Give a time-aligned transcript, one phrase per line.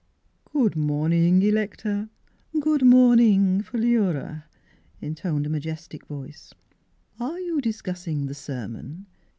[0.51, 2.09] "Good morning, Electa;
[2.59, 4.45] good morning, Philura,"
[4.99, 6.55] intoned a majestic voice."
[7.21, 9.05] Are you discussing the sermon?